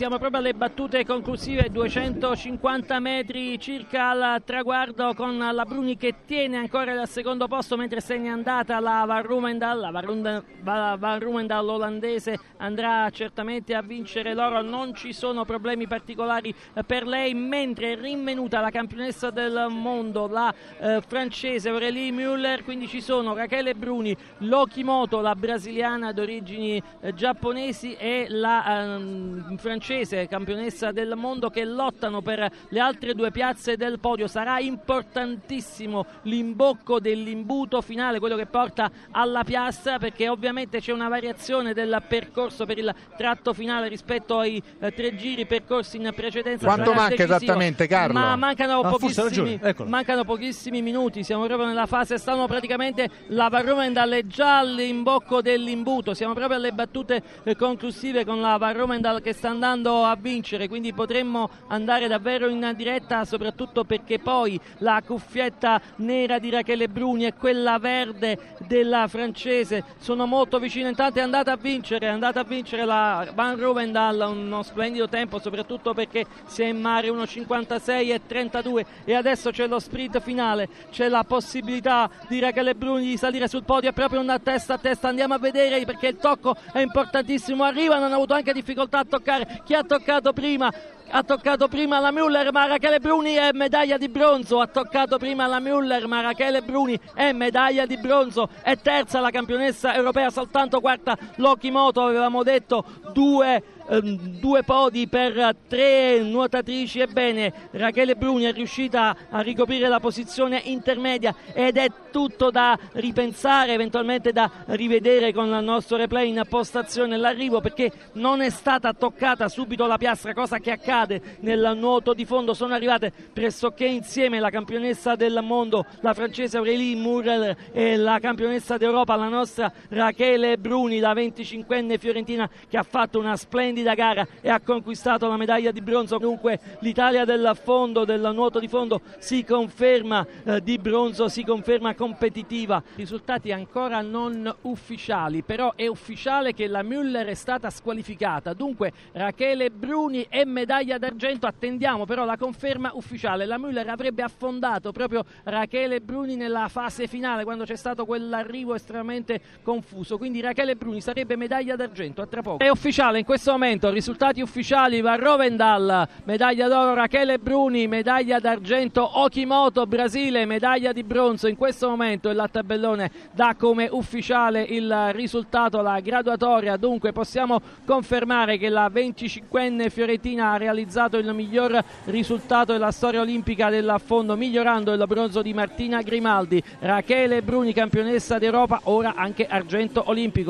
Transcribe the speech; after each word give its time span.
Siamo 0.00 0.16
proprio 0.16 0.40
alle 0.40 0.54
battute 0.54 1.04
conclusive, 1.04 1.68
250 1.70 3.00
metri 3.00 3.60
circa 3.60 4.08
al 4.08 4.42
traguardo 4.42 5.12
con 5.12 5.36
la 5.36 5.64
Bruni 5.66 5.98
che 5.98 6.24
tiene 6.24 6.56
ancora 6.56 6.92
il 6.92 7.06
secondo 7.06 7.46
posto 7.46 7.76
mentre 7.76 8.00
se 8.00 8.16
n'è 8.16 8.28
andata 8.28 8.80
la 8.80 9.04
Van 9.06 9.22
Rumendal, 9.22 9.78
la 9.78 10.96
Van 10.98 11.18
Rumendal 11.18 11.68
olandese 11.68 12.38
andrà 12.56 13.10
certamente 13.10 13.74
a 13.74 13.82
vincere 13.82 14.32
l'oro, 14.32 14.62
non 14.62 14.94
ci 14.94 15.12
sono 15.12 15.44
problemi 15.44 15.86
particolari 15.86 16.54
per 16.86 17.06
lei 17.06 17.34
mentre 17.34 17.92
è 17.92 17.96
rinvenuta 18.00 18.60
la 18.60 18.70
campionessa 18.70 19.28
del 19.28 19.66
mondo, 19.68 20.28
la 20.28 20.50
eh, 20.78 21.02
francese 21.06 21.68
Aurélie 21.68 22.10
Müller, 22.10 22.64
quindi 22.64 22.88
ci 22.88 23.02
sono 23.02 23.34
Rachele 23.34 23.74
Bruni, 23.74 24.16
Lokimoto, 24.38 25.20
la 25.20 25.34
brasiliana 25.34 26.10
d'origini 26.14 26.82
eh, 27.02 27.12
giapponesi 27.12 27.94
e 27.96 28.28
la 28.30 28.96
eh, 28.96 29.58
francese 29.58 29.88
francese, 29.90 30.28
campionessa 30.28 30.92
del 30.92 31.14
mondo, 31.16 31.50
che 31.50 31.64
lottano 31.64 32.22
per 32.22 32.48
le 32.68 32.80
altre 32.80 33.14
due 33.14 33.32
piazze 33.32 33.76
del 33.76 33.98
podio. 33.98 34.28
Sarà 34.28 34.60
importantissimo 34.60 36.06
l'imbocco 36.22 37.00
dell'imbuto 37.00 37.80
finale, 37.80 38.20
quello 38.20 38.36
che 38.36 38.46
porta 38.46 38.90
alla 39.10 39.42
piazza, 39.42 39.98
perché 39.98 40.28
ovviamente 40.28 40.80
c'è 40.80 40.92
una 40.92 41.08
variazione 41.08 41.74
del 41.74 42.02
percorso 42.06 42.66
per 42.66 42.78
il 42.78 42.94
tratto 43.16 43.52
finale 43.52 43.88
rispetto 43.88 44.38
ai 44.38 44.62
eh, 44.78 44.92
tre 44.92 45.16
giri 45.16 45.44
percorsi 45.46 45.96
in 45.96 46.12
precedenza. 46.14 46.66
Quanto 46.66 46.92
manca 46.92 47.16
decisivo. 47.16 47.34
esattamente, 47.34 47.86
Carlo? 47.88 48.18
Ma 48.18 48.36
mancano, 48.36 48.80
ah, 48.80 48.90
pochissimi, 48.90 49.60
mancano 49.86 50.24
pochissimi 50.24 50.82
minuti, 50.82 51.24
siamo 51.24 51.46
proprio 51.46 51.66
nella 51.66 51.86
fase, 51.86 52.18
stanno 52.18 52.46
praticamente 52.46 53.08
la 53.28 53.48
Varromendal 53.48 54.10
è 54.10 54.26
già 54.26 54.58
all'imbocco 54.58 55.42
dell'imbuto, 55.42 56.14
siamo 56.14 56.34
proprio 56.34 56.58
alle 56.58 56.72
battute 56.72 57.22
eh, 57.42 57.56
conclusive 57.56 58.24
con 58.24 58.40
la 58.40 58.56
Varromendal 58.56 59.20
che 59.20 59.32
sta 59.32 59.48
andando 59.48 59.79
andando 59.80 60.04
a 60.04 60.16
vincere, 60.16 60.68
quindi 60.68 60.92
potremmo 60.92 61.48
andare 61.68 62.06
davvero 62.06 62.48
in 62.48 62.72
diretta, 62.76 63.24
soprattutto 63.24 63.84
perché 63.84 64.18
poi 64.18 64.60
la 64.78 65.02
cuffietta 65.04 65.80
nera 65.96 66.38
di 66.38 66.50
Rachele 66.50 66.88
Bruni 66.88 67.24
e 67.24 67.34
quella 67.34 67.78
verde 67.78 68.56
della 68.66 69.08
francese 69.08 69.84
sono 69.98 70.26
molto 70.26 70.58
vicine. 70.58 70.90
Intanto 70.90 71.18
è 71.18 71.22
andata 71.22 71.52
a 71.52 71.56
vincere, 71.56 72.06
è 72.06 72.10
andata 72.10 72.40
a 72.40 72.44
vincere 72.44 72.84
la 72.84 73.30
Van 73.34 73.58
Rovendal, 73.58 74.30
uno 74.30 74.62
splendido 74.62 75.08
tempo, 75.08 75.38
soprattutto 75.38 75.94
perché 75.94 76.26
si 76.46 76.62
è 76.62 76.66
in 76.66 76.80
mare 76.80 77.08
1,56 77.08 78.12
e 78.12 78.20
32 78.26 78.86
e 79.04 79.14
adesso 79.14 79.50
c'è 79.50 79.66
lo 79.66 79.78
sprint 79.78 80.20
finale, 80.20 80.68
c'è 80.90 81.08
la 81.08 81.24
possibilità 81.24 82.10
di 82.28 82.38
Rachele 82.38 82.74
Bruni 82.74 83.06
di 83.06 83.16
salire 83.16 83.48
sul 83.48 83.64
podio, 83.64 83.90
è 83.90 83.92
proprio 83.92 84.20
una 84.20 84.38
testa 84.38 84.74
a 84.74 84.78
testa, 84.78 85.08
andiamo 85.08 85.34
a 85.34 85.38
vedere 85.38 85.82
perché 85.84 86.08
il 86.08 86.16
tocco 86.16 86.54
è 86.72 86.80
importantissimo, 86.80 87.64
arrivano, 87.64 88.04
hanno 88.04 88.16
avuto 88.16 88.34
anche 88.34 88.52
difficoltà 88.52 88.98
a 88.98 89.04
toccare 89.04 89.62
chi 89.70 89.76
ha 89.76 89.84
toccato 89.84 90.32
prima 90.32 90.68
ha 91.10 91.22
toccato 91.22 91.68
prima 91.68 91.98
la 91.98 92.12
Müller 92.12 92.50
ma 92.52 92.66
Rachele 92.66 93.00
Bruni 93.00 93.34
è 93.34 93.50
medaglia 93.52 93.98
di 93.98 94.08
bronzo. 94.08 94.60
Ha 94.60 94.66
toccato 94.66 95.18
prima 95.18 95.46
la 95.46 95.58
Müller 95.58 96.06
ma 96.06 96.20
Rachele 96.20 96.62
Bruni 96.62 96.98
è 97.14 97.32
medaglia 97.32 97.84
di 97.84 97.96
bronzo. 97.96 98.48
È 98.62 98.76
terza 98.76 99.20
la 99.20 99.30
campionessa 99.30 99.94
europea 99.94 100.30
soltanto 100.30 100.80
quarta 100.80 101.16
Lokimoto 101.36 102.02
avevamo 102.02 102.42
detto 102.42 102.84
due 103.12 103.78
Ehm, 103.90 104.38
due 104.38 104.62
podi 104.62 105.08
per 105.08 105.56
tre 105.66 106.20
nuotatrici. 106.22 107.00
Ebbene, 107.00 107.52
Rachele 107.72 108.14
Bruni 108.14 108.44
è 108.44 108.52
riuscita 108.52 109.16
a 109.28 109.40
ricoprire 109.40 109.88
la 109.88 109.98
posizione 109.98 110.62
intermedia 110.64 111.34
ed 111.52 111.76
è 111.76 111.88
tutto 112.12 112.50
da 112.50 112.78
ripensare, 112.92 113.72
eventualmente 113.72 114.32
da 114.32 114.48
rivedere 114.66 115.32
con 115.32 115.46
il 115.46 115.64
nostro 115.64 115.96
replay 115.96 116.28
in 116.28 116.40
postazione. 116.48 117.16
L'arrivo 117.16 117.60
perché 117.60 117.90
non 118.12 118.42
è 118.42 118.50
stata 118.50 118.92
toccata 118.92 119.48
subito 119.48 119.86
la 119.86 119.98
piastra, 119.98 120.34
cosa 120.34 120.58
che 120.58 120.70
accade 120.70 120.99
nel 121.06 121.74
nuoto 121.76 122.14
di 122.14 122.24
fondo. 122.24 122.54
Sono 122.54 122.74
arrivate 122.74 123.12
pressoché 123.32 123.86
insieme 123.86 124.40
la 124.40 124.50
campionessa 124.50 125.16
del 125.16 125.40
mondo, 125.42 125.84
la 126.00 126.14
francese 126.14 126.56
Aurélie 126.56 126.96
Murrell 126.96 127.56
e 127.72 127.96
la 127.96 128.18
campionessa 128.20 128.76
d'Europa, 128.76 129.16
la 129.16 129.28
nostra 129.28 129.72
Rachele 129.88 130.58
Bruni, 130.58 130.98
la 130.98 131.12
25enne 131.12 131.98
fiorentina 131.98 132.48
che 132.68 132.76
ha 132.76 132.82
fatto 132.82 133.18
una 133.18 133.36
splendida 133.36 133.94
gara 133.94 134.26
e 134.40 134.48
ha 134.48 134.60
conquistato 134.60 135.28
la 135.28 135.36
medaglia 135.36 135.70
di 135.70 135.80
bronzo. 135.80 136.18
Dunque 136.18 136.58
l'Italia 136.80 137.24
del 137.24 137.52
fondo, 137.60 138.04
del 138.04 138.30
nuoto 138.34 138.58
di 138.58 138.68
fondo, 138.68 139.00
si 139.18 139.44
conferma 139.44 140.26
eh, 140.44 140.62
di 140.62 140.78
bronzo, 140.78 141.28
si 141.28 141.44
conferma 141.44 141.94
competitiva. 141.94 142.82
Risultati 142.94 143.52
ancora 143.52 144.00
non 144.00 144.52
ufficiali, 144.62 145.42
però 145.42 145.74
è 145.74 145.86
ufficiale 145.86 146.52
che 146.52 146.66
la 146.66 146.82
Müller 146.82 147.26
è 147.26 147.34
stata 147.34 147.70
squalificata. 147.70 148.52
Dunque 148.52 148.92
Rachele 149.12 149.70
Bruni 149.70 150.26
è 150.28 150.44
medaglia 150.44 150.89
d'argento. 150.98 151.46
Attendiamo 151.46 152.04
però 152.04 152.24
la 152.24 152.36
conferma 152.36 152.90
ufficiale. 152.94 153.46
La 153.46 153.58
Müller 153.58 153.88
avrebbe 153.88 154.22
affondato 154.22 154.92
proprio 154.92 155.24
Rachele 155.44 156.00
Bruni 156.00 156.36
nella 156.36 156.68
fase 156.68 157.06
finale 157.06 157.44
quando 157.44 157.64
c'è 157.64 157.76
stato 157.76 158.04
quell'arrivo 158.04 158.74
estremamente 158.74 159.40
confuso. 159.62 160.16
Quindi 160.16 160.40
Rachele 160.40 160.76
Bruni 160.76 161.00
sarebbe 161.00 161.36
medaglia 161.36 161.76
d'argento 161.76 162.22
a 162.22 162.26
tra 162.26 162.42
poco. 162.42 162.62
È 162.62 162.68
ufficiale 162.68 163.18
in 163.18 163.24
questo 163.24 163.52
momento 163.52 163.90
risultati 163.90 164.40
ufficiali 164.40 165.00
va 165.00 165.16
Rovendal 165.16 166.08
medaglia 166.24 166.68
d'oro 166.68 166.94
Rachele 166.94 167.38
Bruni 167.38 167.86
medaglia 167.86 168.38
d'argento 168.38 169.18
Okimoto 169.20 169.86
Brasile 169.86 170.44
medaglia 170.46 170.92
di 170.92 171.02
bronzo 171.02 171.48
in 171.48 171.56
questo 171.56 171.88
momento 171.88 172.28
il 172.28 172.48
tabellone 172.50 173.10
dà 173.32 173.54
come 173.58 173.88
ufficiale 173.90 174.62
il 174.62 175.10
risultato 175.12 175.80
la 175.80 176.00
graduatoria 176.00 176.76
dunque 176.76 177.12
possiamo 177.12 177.60
confermare 177.84 178.58
che 178.58 178.68
la 178.68 178.90
25enne 178.92 179.90
fiorentina 179.90 180.52
ha 180.52 180.56
realizzato 180.80 181.18
il 181.18 181.32
miglior 181.34 181.82
risultato 182.04 182.72
della 182.72 182.90
storia 182.90 183.20
olimpica 183.20 183.68
dell'affondo 183.68 184.34
migliorando 184.34 184.92
il 184.92 185.04
bronzo 185.06 185.42
di 185.42 185.52
Martina 185.52 186.00
Grimaldi. 186.00 186.62
Rachele 186.78 187.42
Bruni 187.42 187.74
campionessa 187.74 188.38
d'Europa 188.38 188.80
ora 188.84 189.14
anche 189.14 189.46
argento 189.46 190.04
olimpico 190.06 190.48